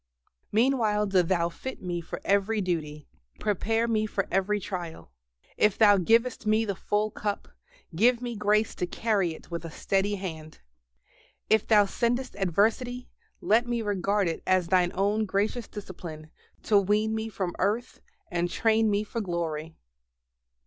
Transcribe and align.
Meanwhile 0.51 1.05
do 1.05 1.21
Thou 1.21 1.49
fit 1.49 1.79
me 1.79 2.01
for 2.01 2.19
every 2.25 2.59
duty, 2.59 3.07
prepare 3.39 3.87
me 3.87 4.07
for 4.07 4.27
every 4.31 4.59
trial. 4.59 5.11
If 5.57 5.77
Thou 5.77 5.97
givest 5.99 6.47
me 6.47 6.65
the 6.65 6.73
"full 6.73 7.11
cup," 7.11 7.49
give 7.95 8.19
me 8.19 8.35
grace 8.35 8.73
to 8.73 8.87
carry 8.87 9.35
it 9.35 9.51
with 9.51 9.63
a 9.63 9.69
steady 9.69 10.15
hand. 10.15 10.59
If 11.51 11.67
Thou 11.67 11.85
sendest 11.85 12.35
adversity, 12.37 13.09
let 13.41 13.67
me 13.67 13.83
regard 13.83 14.27
it 14.27 14.41
as 14.47 14.69
Thine 14.69 14.91
own 14.95 15.27
gracious 15.27 15.67
discipline, 15.67 16.31
to 16.63 16.79
wean 16.79 17.13
me 17.13 17.29
from 17.29 17.55
earth 17.59 18.01
and 18.31 18.49
train 18.49 18.89
me 18.89 19.03
for 19.03 19.21
glory. 19.21 19.75